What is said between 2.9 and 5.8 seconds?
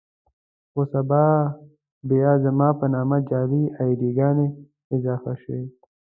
نامه جعلي اې ډي ګانې اضافه شوې.